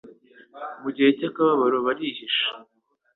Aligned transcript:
Mu 0.81 0.89
gihe 0.95 1.09
cy'akababaro 1.17 1.77
barihisha 1.85 2.45